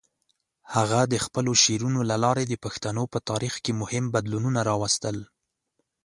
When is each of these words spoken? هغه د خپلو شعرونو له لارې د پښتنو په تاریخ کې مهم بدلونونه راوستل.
هغه 0.75 0.99
د 1.13 1.15
خپلو 1.25 1.51
شعرونو 1.63 1.99
له 2.09 2.15
لارې 2.23 2.43
د 2.47 2.53
پښتنو 2.65 3.03
په 3.13 3.19
تاریخ 3.29 3.53
کې 3.63 3.71
مهم 3.81 4.05
بدلونونه 4.15 4.59
راوستل. 4.69 5.17